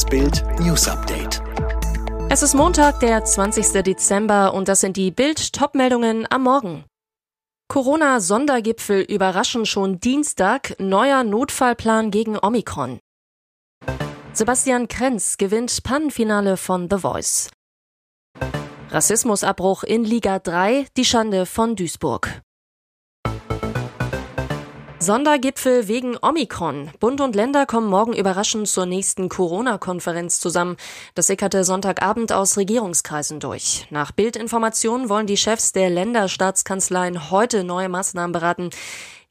Das 0.00 0.08
Bild 0.08 0.42
News 0.60 0.88
Update. 0.88 1.42
Es 2.30 2.42
ist 2.42 2.54
Montag, 2.54 3.00
der 3.00 3.22
20. 3.22 3.82
Dezember 3.82 4.54
und 4.54 4.66
das 4.66 4.80
sind 4.80 4.96
die 4.96 5.10
Bild 5.10 5.52
Topmeldungen 5.52 6.26
am 6.30 6.44
Morgen. 6.44 6.84
Corona 7.68 8.18
Sondergipfel 8.20 9.02
überraschen 9.02 9.66
schon 9.66 10.00
Dienstag, 10.00 10.74
neuer 10.78 11.22
Notfallplan 11.22 12.10
gegen 12.10 12.38
Omikron. 12.38 12.98
Sebastian 14.32 14.88
Krenz 14.88 15.36
gewinnt 15.36 15.82
Pannenfinale 15.82 16.56
von 16.56 16.88
The 16.88 16.96
Voice. 16.96 17.50
Rassismusabbruch 18.88 19.82
in 19.82 20.04
Liga 20.04 20.38
3, 20.38 20.86
die 20.96 21.04
Schande 21.04 21.44
von 21.44 21.76
Duisburg. 21.76 22.40
Sondergipfel 25.02 25.88
wegen 25.88 26.18
Omikron. 26.20 26.90
Bund 27.00 27.22
und 27.22 27.34
Länder 27.34 27.64
kommen 27.64 27.88
morgen 27.88 28.12
überraschend 28.12 28.68
zur 28.68 28.84
nächsten 28.84 29.30
Corona-Konferenz 29.30 30.40
zusammen. 30.40 30.76
Das 31.14 31.26
sickerte 31.26 31.64
Sonntagabend 31.64 32.32
aus 32.32 32.58
Regierungskreisen 32.58 33.40
durch. 33.40 33.86
Nach 33.88 34.12
Bildinformationen 34.12 35.08
wollen 35.08 35.26
die 35.26 35.38
Chefs 35.38 35.72
der 35.72 35.88
Länderstaatskanzleien 35.88 37.30
heute 37.30 37.64
neue 37.64 37.88
Maßnahmen 37.88 38.32
beraten. 38.32 38.68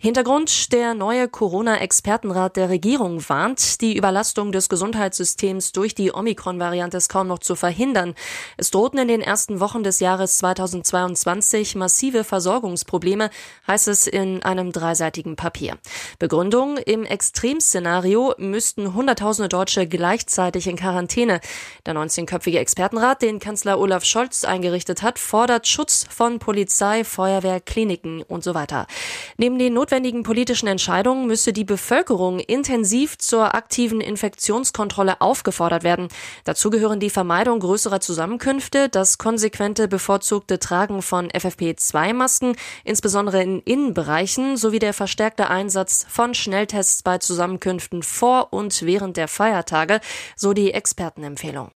Hintergrund, 0.01 0.71
der 0.71 0.93
neue 0.93 1.27
Corona-Expertenrat 1.27 2.55
der 2.55 2.69
Regierung 2.69 3.21
warnt, 3.27 3.81
die 3.81 3.97
Überlastung 3.97 4.53
des 4.53 4.69
Gesundheitssystems 4.69 5.73
durch 5.73 5.93
die 5.93 6.13
Omikron-Variante 6.13 6.95
ist 6.95 7.09
kaum 7.09 7.27
noch 7.27 7.39
zu 7.39 7.57
verhindern. 7.57 8.15
Es 8.55 8.71
drohten 8.71 8.97
in 8.97 9.09
den 9.09 9.19
ersten 9.19 9.59
Wochen 9.59 9.83
des 9.83 9.99
Jahres 9.99 10.37
2022 10.37 11.75
massive 11.75 12.23
Versorgungsprobleme, 12.23 13.29
heißt 13.67 13.89
es 13.89 14.07
in 14.07 14.41
einem 14.41 14.71
dreiseitigen 14.71 15.35
Papier. 15.35 15.77
Begründung, 16.17 16.77
im 16.77 17.03
Extremszenario 17.03 18.35
müssten 18.37 18.93
Hunderttausende 18.93 19.49
Deutsche 19.49 19.85
gleichzeitig 19.85 20.67
in 20.67 20.77
Quarantäne. 20.77 21.41
Der 21.85 21.93
19-köpfige 21.93 22.59
Expertenrat, 22.59 23.21
den 23.21 23.39
Kanzler 23.39 23.77
Olaf 23.77 24.05
Scholz 24.05 24.45
eingerichtet 24.45 25.01
hat, 25.03 25.19
fordert 25.19 25.67
Schutz 25.67 26.05
von 26.09 26.39
Polizei, 26.39 27.03
Feuerwehr, 27.03 27.59
Kliniken 27.59 28.21
und 28.21 28.45
so 28.45 28.53
weiter. 28.53 28.87
Neben 29.35 29.59
den 29.59 29.73
notwendigen 29.89 30.21
politischen 30.21 30.67
Entscheidungen 30.67 31.25
müsse 31.25 31.51
die 31.51 31.63
Bevölkerung 31.63 32.39
intensiv 32.39 33.17
zur 33.17 33.55
aktiven 33.55 34.01
Infektionskontrolle 34.01 35.19
aufgefordert 35.19 35.83
werden. 35.83 36.09
Dazu 36.43 36.69
gehören 36.69 36.99
die 36.99 37.09
Vermeidung 37.09 37.59
größerer 37.59 37.99
Zusammenkünfte, 37.99 38.89
das 38.89 39.17
konsequente 39.17 39.87
bevorzugte 39.87 40.59
Tragen 40.59 41.01
von 41.01 41.29
FFP2-Masken, 41.31 42.55
insbesondere 42.83 43.41
in 43.41 43.61
Innenbereichen, 43.61 44.57
sowie 44.57 44.77
der 44.77 44.93
verstärkte 44.93 45.49
Einsatz 45.49 46.05
von 46.07 46.35
Schnelltests 46.35 47.01
bei 47.01 47.17
Zusammenkünften 47.17 48.03
vor 48.03 48.53
und 48.53 48.83
während 48.83 49.17
der 49.17 49.27
Feiertage, 49.27 50.01
so 50.35 50.53
die 50.53 50.71
Expertenempfehlung. 50.71 51.71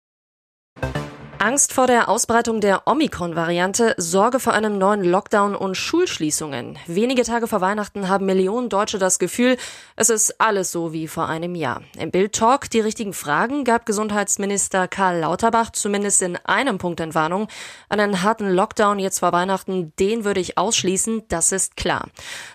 Angst 1.42 1.72
vor 1.72 1.86
der 1.86 2.10
Ausbreitung 2.10 2.60
der 2.60 2.86
Omikron-Variante, 2.86 3.94
Sorge 3.96 4.40
vor 4.40 4.52
einem 4.52 4.76
neuen 4.76 5.02
Lockdown 5.02 5.54
und 5.54 5.74
Schulschließungen. 5.74 6.78
Wenige 6.86 7.22
Tage 7.22 7.46
vor 7.46 7.62
Weihnachten 7.62 8.10
haben 8.10 8.26
Millionen 8.26 8.68
Deutsche 8.68 8.98
das 8.98 9.18
Gefühl, 9.18 9.56
es 9.96 10.10
ist 10.10 10.38
alles 10.38 10.70
so 10.70 10.92
wie 10.92 11.08
vor 11.08 11.30
einem 11.30 11.54
Jahr. 11.54 11.80
Im 11.98 12.10
Bild-Talk 12.10 12.68
die 12.68 12.80
richtigen 12.80 13.14
Fragen 13.14 13.64
gab 13.64 13.86
Gesundheitsminister 13.86 14.86
Karl 14.86 15.20
Lauterbach 15.20 15.70
zumindest 15.70 16.20
in 16.20 16.36
einem 16.44 16.76
Punkt 16.76 17.00
Entwarnung. 17.00 17.48
Einen 17.88 18.22
harten 18.22 18.50
Lockdown 18.50 18.98
jetzt 18.98 19.20
vor 19.20 19.32
Weihnachten, 19.32 19.94
den 19.98 20.24
würde 20.24 20.40
ich 20.40 20.58
ausschließen, 20.58 21.22
das 21.28 21.52
ist 21.52 21.74
klar. 21.74 22.08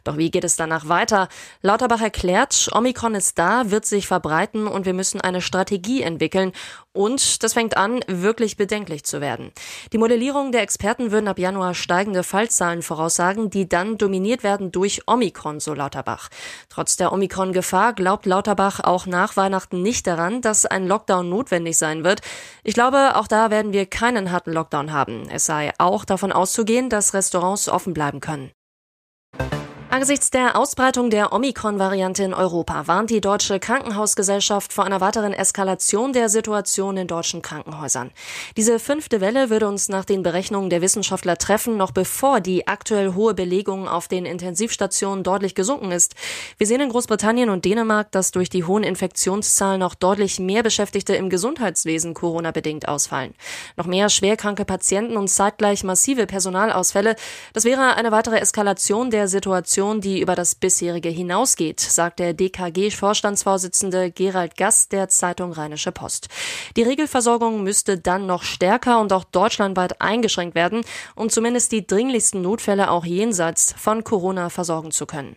Doch 0.03 0.17
wie 0.17 0.29
geht 0.29 0.43
es 0.43 0.57
danach 0.57 0.87
weiter? 0.87 1.27
Lauterbach 1.63 2.01
erklärt, 2.01 2.69
Omikron 2.71 3.15
ist 3.15 3.39
da, 3.39 3.71
wird 3.71 3.87
sich 3.87 4.05
verbreiten 4.05 4.67
und 4.67 4.85
wir 4.85 4.93
müssen 4.93 5.21
eine 5.21 5.41
Strategie 5.41 6.03
entwickeln. 6.03 6.51
Und 6.93 7.43
das 7.43 7.53
fängt 7.53 7.75
an, 7.77 8.01
wirklich 8.07 8.55
bedenken 8.55 8.74
bedenklich 8.75 9.05
zu 9.05 9.21
werden. 9.21 9.53
Die 9.93 9.97
Modellierung 9.97 10.51
der 10.51 10.61
Experten 10.61 11.11
würden 11.11 11.29
ab 11.29 11.39
Januar 11.39 11.73
steigende 11.73 12.23
Fallzahlen 12.23 12.81
voraussagen, 12.81 13.49
die 13.49 13.69
dann 13.69 13.97
dominiert 13.97 14.43
werden 14.43 14.73
durch 14.73 15.03
Omikron, 15.07 15.61
so 15.61 15.73
Lauterbach. 15.73 16.27
Trotz 16.67 16.97
der 16.97 17.13
Omikron-Gefahr 17.13 17.93
glaubt 17.93 18.25
Lauterbach 18.25 18.81
auch 18.81 19.05
nach 19.05 19.37
Weihnachten 19.37 19.81
nicht 19.81 20.07
daran, 20.07 20.41
dass 20.41 20.65
ein 20.65 20.87
Lockdown 20.87 21.29
notwendig 21.29 21.77
sein 21.77 22.03
wird. 22.03 22.19
Ich 22.65 22.73
glaube, 22.73 23.15
auch 23.15 23.27
da 23.27 23.49
werden 23.49 23.71
wir 23.71 23.85
keinen 23.85 24.31
harten 24.31 24.51
Lockdown 24.51 24.91
haben. 24.91 25.29
Es 25.29 25.45
sei 25.45 25.71
auch 25.77 26.03
davon 26.03 26.33
auszugehen, 26.33 26.89
dass 26.89 27.13
Restaurants 27.13 27.69
offen 27.69 27.93
bleiben 27.93 28.19
können. 28.19 28.51
Angesichts 29.95 30.29
der 30.29 30.57
Ausbreitung 30.57 31.09
der 31.09 31.31
Omikron-Variante 31.31 32.21
in 32.21 32.33
Europa 32.33 32.85
warnt 32.85 33.11
die 33.11 33.21
Deutsche 33.21 33.61
Krankenhausgesellschaft 33.61 34.73
vor 34.73 34.83
einer 34.83 34.99
weiteren 34.99 35.31
Eskalation 35.31 36.11
der 36.11 36.27
Situation 36.27 36.97
in 36.97 37.07
deutschen 37.07 37.41
Krankenhäusern. 37.41 38.11
Diese 38.57 38.77
fünfte 38.79 39.21
Welle 39.21 39.49
würde 39.49 39.69
uns 39.69 39.87
nach 39.87 40.03
den 40.03 40.21
Berechnungen 40.21 40.69
der 40.69 40.81
Wissenschaftler 40.81 41.37
treffen, 41.37 41.77
noch 41.77 41.91
bevor 41.91 42.41
die 42.41 42.67
aktuell 42.67 43.13
hohe 43.13 43.33
Belegung 43.33 43.87
auf 43.87 44.09
den 44.09 44.25
Intensivstationen 44.25 45.23
deutlich 45.23 45.55
gesunken 45.55 45.93
ist. 45.93 46.15
Wir 46.57 46.67
sehen 46.67 46.81
in 46.81 46.89
Großbritannien 46.89 47.49
und 47.49 47.63
Dänemark, 47.63 48.11
dass 48.11 48.31
durch 48.31 48.49
die 48.49 48.65
hohen 48.65 48.83
Infektionszahlen 48.83 49.79
noch 49.79 49.95
deutlich 49.95 50.41
mehr 50.41 50.61
Beschäftigte 50.61 51.15
im 51.15 51.29
Gesundheitswesen 51.29 52.13
Corona-bedingt 52.13 52.89
ausfallen. 52.89 53.33
Noch 53.77 53.85
mehr 53.85 54.09
schwerkranke 54.09 54.65
Patienten 54.65 55.15
und 55.15 55.29
zeitgleich 55.29 55.85
massive 55.85 56.25
Personalausfälle. 56.25 57.15
Das 57.53 57.63
wäre 57.63 57.95
eine 57.95 58.11
weitere 58.11 58.39
Eskalation 58.39 59.09
der 59.09 59.29
Situation 59.29 59.84
Situation, 59.85 60.01
die 60.01 60.21
über 60.21 60.35
das 60.35 60.55
bisherige 60.55 61.09
hinausgeht, 61.09 61.79
sagt 61.79 62.19
der 62.19 62.33
DKG-Vorstandsvorsitzende 62.33 64.11
Gerald 64.11 64.57
Gass 64.57 64.89
der 64.89 65.09
Zeitung 65.09 65.51
Rheinische 65.51 65.91
Post. 65.91 66.27
Die 66.75 66.83
Regelversorgung 66.83 67.63
müsste 67.63 67.97
dann 67.97 68.25
noch 68.25 68.43
stärker 68.43 68.99
und 68.99 69.13
auch 69.13 69.23
deutschlandweit 69.23 70.01
eingeschränkt 70.01 70.55
werden, 70.55 70.81
um 71.15 71.29
zumindest 71.29 71.71
die 71.71 71.85
dringlichsten 71.85 72.41
Notfälle 72.41 72.89
auch 72.89 73.05
jenseits 73.05 73.73
von 73.77 74.03
Corona 74.03 74.49
versorgen 74.49 74.91
zu 74.91 75.05
können. 75.05 75.35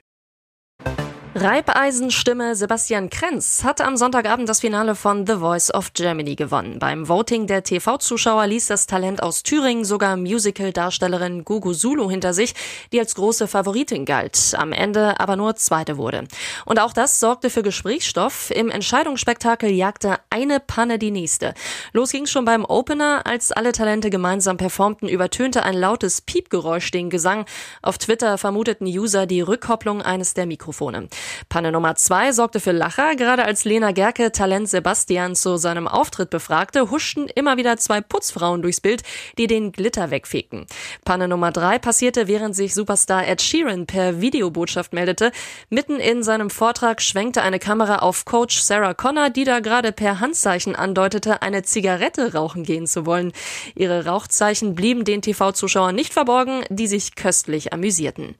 Reibeisenstimme 1.34 2.56
Sebastian 2.56 3.11
Krenz 3.11 3.62
hat 3.62 3.81
am 3.81 3.97
Sonntagabend 3.97 4.49
das 4.49 4.61
Finale 4.61 4.94
von 4.94 5.27
The 5.27 5.34
Voice 5.34 5.72
of 5.72 5.93
Germany 5.93 6.34
gewonnen. 6.34 6.78
Beim 6.78 7.06
Voting 7.06 7.47
der 7.47 7.62
TV-Zuschauer 7.62 8.47
ließ 8.47 8.66
das 8.66 8.87
Talent 8.87 9.22
aus 9.22 9.43
Thüringen 9.43 9.84
sogar 9.84 10.16
Musical-Darstellerin 10.16 11.44
Gugu 11.44 11.75
Zulu 11.75 12.11
hinter 12.11 12.33
sich, 12.33 12.55
die 12.93 12.99
als 12.99 13.15
große 13.15 13.47
Favoritin 13.47 14.05
galt, 14.05 14.55
am 14.56 14.72
Ende 14.72 15.21
aber 15.21 15.37
nur 15.37 15.55
Zweite 15.56 15.99
wurde. 15.99 16.25
Und 16.65 16.81
auch 16.81 16.93
das 16.93 17.21
sorgte 17.21 17.50
für 17.50 17.62
Gesprächsstoff. 17.62 18.50
Im 18.50 18.71
Entscheidungsspektakel 18.71 19.71
jagte 19.71 20.16
eine 20.31 20.60
Panne 20.60 20.99
die 20.99 21.10
nächste. 21.10 21.55
Los 21.93 22.10
ging's 22.10 22.31
schon 22.31 22.47
beim 22.47 22.65
Opener, 22.65 23.27
als 23.27 23.53
alle 23.53 23.72
Talente 23.72 24.10
gemeinsam 24.10 24.56
performten, 24.56 25.09
übertönte 25.09 25.62
ein 25.62 25.75
lautes 25.75 26.22
Piepgeräusch 26.22 26.91
den 26.91 27.10
Gesang. 27.10 27.45
Auf 27.83 27.99
Twitter 27.99 28.39
vermuteten 28.39 28.87
User 28.87 29.27
die 29.27 29.43
Rückkopplung 29.43 30.00
eines 30.03 30.34
der 30.34 30.47
Mikrofone. 30.47 31.09
Panne 31.49 31.73
Nummer 31.73 31.95
zwei 31.95 32.33
sorgte 32.33 32.61
für 32.61 32.73
Lacher. 32.73 33.17
Gerade 33.17 33.45
als 33.45 33.65
Lena 33.65 33.93
Gerke 33.93 34.33
Talent 34.33 34.69
Sebastian 34.69 35.34
zu 35.34 35.56
seinem 35.56 35.89
Auftritt 35.89 36.31
befragte, 36.31 36.91
huschten 36.91 37.29
immer 37.34 37.56
wieder 37.56 37.77
zwei 37.77 38.01
Putzfrauen 38.01 38.62
durchs 38.62 38.81
Bild, 38.81 39.03
die 39.39 39.47
den 39.47 39.73
Glitter 39.73 40.11
wegfegten. 40.11 40.67
Panne 41.05 41.28
Nummer 41.28 41.53
drei 41.53 41.78
passierte, 41.78 42.28
während 42.28 42.55
sich 42.55 42.75
Superstar 42.75 43.27
Ed 43.27 43.43
Sheeran 43.43 43.87
per 43.87 44.21
Videobotschaft 44.21 44.93
meldete. 44.93 45.33
Mitten 45.71 46.01
in 46.01 46.23
seinem 46.23 46.51
Vortrag 46.51 47.03
schwenkte 47.03 47.43
eine 47.43 47.59
Kamera 47.59 47.97
auf 47.97 48.25
Coach 48.25 48.61
Sarah 48.61 48.95
Connor, 48.95 49.31
die 49.31 49.45
da 49.45 49.61
gerade 49.61 49.93
per 49.93 50.21
Handzeichen 50.21 50.77
andeutete, 50.77 51.43
eine 51.43 51.62
Zigarette 51.62 52.34
rauchen 52.34 52.65
gehen 52.65 52.87
zu 52.87 53.07
wollen. 53.07 53.33
Ihre 53.75 54.05
Rauchzeichen 54.05 54.75
blieben 54.75 55.05
den 55.05 55.23
TV-Zuschauern 55.23 55.95
nicht 55.95 56.12
verborgen, 56.12 56.65
die 56.69 56.87
sich 56.87 57.15
köstlich 57.15 57.73
amüsierten. 57.73 58.37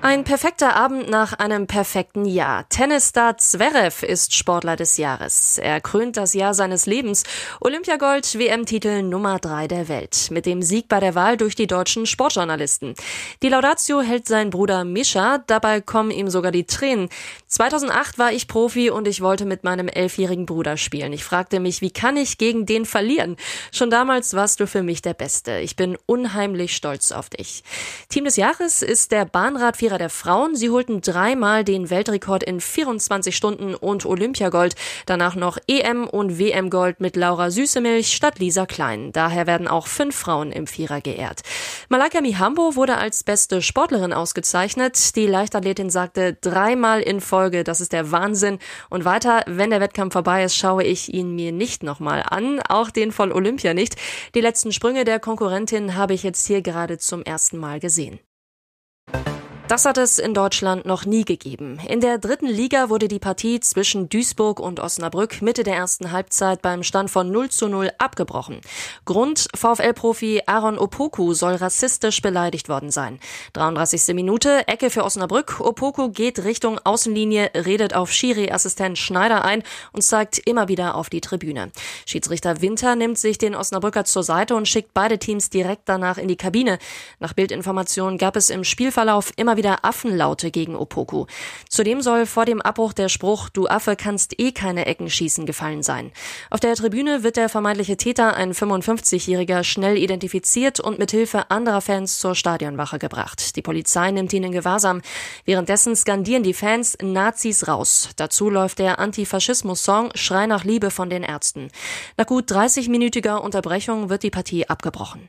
Ein 0.00 0.22
perfekter 0.22 0.76
Abend 0.76 1.10
nach 1.10 1.32
einem 1.32 1.66
perfekten 1.66 2.24
Jahr. 2.24 2.68
Tennisstar 2.68 3.36
Zverev 3.36 4.06
ist 4.06 4.32
Sportler 4.32 4.76
des 4.76 4.96
Jahres. 4.96 5.58
Er 5.58 5.80
krönt 5.80 6.16
das 6.16 6.34
Jahr 6.34 6.54
seines 6.54 6.86
Lebens. 6.86 7.24
Olympiagold, 7.60 8.38
WM-Titel 8.38 9.02
Nummer 9.02 9.40
drei 9.40 9.66
der 9.66 9.88
Welt. 9.88 10.28
Mit 10.30 10.46
dem 10.46 10.62
Sieg 10.62 10.88
bei 10.88 11.00
der 11.00 11.16
Wahl 11.16 11.36
durch 11.36 11.56
die 11.56 11.66
deutschen 11.66 12.06
Sportjournalisten. 12.06 12.94
Die 13.42 13.48
Laudatio 13.48 14.00
hält 14.00 14.28
sein 14.28 14.50
Bruder 14.50 14.84
Mischa. 14.84 15.38
Dabei 15.48 15.80
kommen 15.80 16.12
ihm 16.12 16.30
sogar 16.30 16.52
die 16.52 16.64
Tränen. 16.64 17.08
2008 17.48 18.18
war 18.18 18.30
ich 18.30 18.46
Profi 18.46 18.90
und 18.90 19.08
ich 19.08 19.20
wollte 19.20 19.46
mit 19.46 19.64
meinem 19.64 19.88
elfjährigen 19.88 20.46
Bruder 20.46 20.76
spielen. 20.76 21.12
Ich 21.12 21.24
fragte 21.24 21.58
mich, 21.58 21.80
wie 21.80 21.90
kann 21.90 22.16
ich 22.16 22.38
gegen 22.38 22.66
den 22.66 22.86
verlieren? 22.86 23.36
Schon 23.72 23.90
damals 23.90 24.34
warst 24.34 24.60
du 24.60 24.68
für 24.68 24.84
mich 24.84 25.02
der 25.02 25.14
Beste. 25.14 25.58
Ich 25.58 25.74
bin 25.74 25.98
unheimlich 26.06 26.76
stolz 26.76 27.10
auf 27.10 27.30
dich. 27.30 27.64
Team 28.08 28.26
des 28.26 28.36
Jahres 28.36 28.82
ist 28.82 29.10
der 29.10 29.24
Bahnrad 29.24 29.76
Vierer 29.88 29.96
der 29.96 30.10
Frauen. 30.10 30.54
Sie 30.54 30.68
holten 30.68 31.00
dreimal 31.00 31.64
den 31.64 31.88
Weltrekord 31.88 32.42
in 32.42 32.60
24 32.60 33.34
Stunden 33.34 33.74
und 33.74 34.04
Olympiagold. 34.04 34.74
Danach 35.06 35.34
noch 35.34 35.56
EM 35.66 36.06
und 36.06 36.38
WM 36.38 36.68
Gold 36.68 37.00
mit 37.00 37.16
Laura 37.16 37.50
Süßemilch 37.50 38.12
statt 38.12 38.38
Lisa 38.38 38.66
Klein. 38.66 39.12
Daher 39.12 39.46
werden 39.46 39.66
auch 39.66 39.86
fünf 39.86 40.14
Frauen 40.14 40.52
im 40.52 40.66
Vierer 40.66 41.00
geehrt. 41.00 41.40
Malaika 41.88 42.20
Mihambo 42.20 42.76
wurde 42.76 42.98
als 42.98 43.24
beste 43.24 43.62
Sportlerin 43.62 44.12
ausgezeichnet. 44.12 45.16
Die 45.16 45.26
Leichtathletin 45.26 45.88
sagte 45.88 46.34
dreimal 46.34 47.00
in 47.00 47.22
Folge, 47.22 47.64
das 47.64 47.80
ist 47.80 47.94
der 47.94 48.10
Wahnsinn. 48.12 48.58
Und 48.90 49.06
weiter, 49.06 49.42
wenn 49.46 49.70
der 49.70 49.80
Wettkampf 49.80 50.12
vorbei 50.12 50.44
ist, 50.44 50.54
schaue 50.54 50.84
ich 50.84 51.14
ihn 51.14 51.34
mir 51.34 51.52
nicht 51.52 51.82
nochmal 51.82 52.22
an. 52.28 52.60
Auch 52.68 52.90
den 52.90 53.10
von 53.10 53.32
Olympia 53.32 53.72
nicht. 53.72 53.96
Die 54.34 54.42
letzten 54.42 54.70
Sprünge 54.70 55.06
der 55.06 55.18
Konkurrentin 55.18 55.94
habe 55.94 56.12
ich 56.12 56.24
jetzt 56.24 56.46
hier 56.46 56.60
gerade 56.60 56.98
zum 56.98 57.22
ersten 57.22 57.56
Mal 57.56 57.80
gesehen. 57.80 58.20
Das 59.68 59.84
hat 59.84 59.98
es 59.98 60.18
in 60.18 60.32
Deutschland 60.32 60.86
noch 60.86 61.04
nie 61.04 61.26
gegeben. 61.26 61.78
In 61.86 62.00
der 62.00 62.16
dritten 62.16 62.46
Liga 62.46 62.88
wurde 62.88 63.06
die 63.06 63.18
Partie 63.18 63.60
zwischen 63.60 64.08
Duisburg 64.08 64.60
und 64.60 64.80
Osnabrück 64.80 65.42
Mitte 65.42 65.62
der 65.62 65.76
ersten 65.76 66.10
Halbzeit 66.10 66.62
beim 66.62 66.82
Stand 66.82 67.10
von 67.10 67.30
0 67.30 67.50
zu 67.50 67.68
0 67.68 67.90
abgebrochen. 67.98 68.62
Grund, 69.04 69.46
VfL-Profi 69.54 70.44
Aaron 70.46 70.78
Opoku 70.78 71.34
soll 71.34 71.56
rassistisch 71.56 72.22
beleidigt 72.22 72.70
worden 72.70 72.90
sein. 72.90 73.20
33. 73.52 74.14
Minute, 74.14 74.66
Ecke 74.68 74.88
für 74.88 75.04
Osnabrück. 75.04 75.60
Opoku 75.60 76.08
geht 76.08 76.44
Richtung 76.44 76.80
Außenlinie, 76.82 77.50
redet 77.54 77.94
auf 77.94 78.10
Schiri-Assistent 78.10 78.96
Schneider 78.96 79.44
ein 79.44 79.62
und 79.92 80.00
zeigt 80.00 80.38
immer 80.38 80.68
wieder 80.68 80.94
auf 80.94 81.10
die 81.10 81.20
Tribüne. 81.20 81.72
Schiedsrichter 82.06 82.62
Winter 82.62 82.96
nimmt 82.96 83.18
sich 83.18 83.36
den 83.36 83.54
Osnabrücker 83.54 84.06
zur 84.06 84.22
Seite 84.22 84.56
und 84.56 84.66
schickt 84.66 84.94
beide 84.94 85.18
Teams 85.18 85.50
direkt 85.50 85.82
danach 85.90 86.16
in 86.16 86.28
die 86.28 86.36
Kabine. 86.36 86.78
Nach 87.20 87.34
Bildinformationen 87.34 88.16
gab 88.16 88.34
es 88.34 88.48
im 88.48 88.64
Spielverlauf 88.64 89.30
immer 89.36 89.57
wieder 89.58 89.84
Affenlaute 89.84 90.50
gegen 90.50 90.74
Opoku. 90.74 91.26
Zudem 91.68 92.00
soll 92.00 92.24
vor 92.24 92.46
dem 92.46 92.62
Abbruch 92.62 92.94
der 92.94 93.10
Spruch 93.10 93.50
Du 93.50 93.68
Affe 93.68 93.96
kannst 93.96 94.40
eh 94.40 94.52
keine 94.52 94.86
Ecken 94.86 95.10
schießen 95.10 95.44
gefallen 95.44 95.82
sein. 95.82 96.10
Auf 96.48 96.60
der 96.60 96.74
Tribüne 96.74 97.22
wird 97.22 97.36
der 97.36 97.50
vermeintliche 97.50 97.98
Täter, 97.98 98.34
ein 98.34 98.54
55-Jähriger, 98.54 99.64
schnell 99.64 99.98
identifiziert 99.98 100.80
und 100.80 100.98
mit 100.98 101.10
Hilfe 101.10 101.50
anderer 101.50 101.82
Fans 101.82 102.18
zur 102.18 102.34
Stadionwache 102.34 102.98
gebracht. 102.98 103.56
Die 103.56 103.62
Polizei 103.62 104.10
nimmt 104.10 104.32
ihn 104.32 104.44
in 104.44 104.52
Gewahrsam. 104.52 105.02
Währenddessen 105.44 105.94
skandieren 105.94 106.42
die 106.42 106.54
Fans 106.54 106.96
Nazis 107.02 107.68
raus. 107.68 108.08
Dazu 108.16 108.48
läuft 108.48 108.78
der 108.78 108.98
Antifaschismus-Song 108.98 110.12
Schrei 110.14 110.46
nach 110.46 110.64
Liebe 110.64 110.90
von 110.90 111.10
den 111.10 111.22
Ärzten. 111.22 111.68
Nach 112.16 112.26
gut 112.26 112.50
30-minütiger 112.50 113.36
Unterbrechung 113.36 114.08
wird 114.08 114.22
die 114.22 114.30
Partie 114.30 114.68
abgebrochen. 114.68 115.28